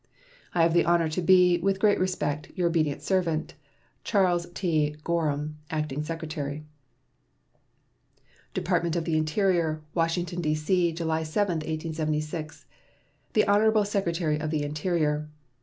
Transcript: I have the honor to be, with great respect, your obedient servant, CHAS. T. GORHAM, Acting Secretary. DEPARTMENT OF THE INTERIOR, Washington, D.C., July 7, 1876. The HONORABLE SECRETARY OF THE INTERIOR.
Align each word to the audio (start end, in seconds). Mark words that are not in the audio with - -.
I 0.55 0.63
have 0.63 0.73
the 0.73 0.83
honor 0.83 1.07
to 1.09 1.21
be, 1.21 1.59
with 1.59 1.79
great 1.79 1.99
respect, 1.99 2.49
your 2.55 2.69
obedient 2.69 3.03
servant, 3.03 3.53
CHAS. 4.03 4.47
T. 4.55 4.95
GORHAM, 5.03 5.57
Acting 5.69 6.01
Secretary. 6.01 6.65
DEPARTMENT 8.55 8.95
OF 8.95 9.05
THE 9.05 9.15
INTERIOR, 9.15 9.83
Washington, 9.93 10.41
D.C., 10.41 10.93
July 10.93 11.21
7, 11.21 11.57
1876. 11.57 12.65
The 13.33 13.45
HONORABLE 13.47 13.85
SECRETARY 13.85 14.39
OF 14.39 14.49
THE 14.49 14.63
INTERIOR. 14.63 15.29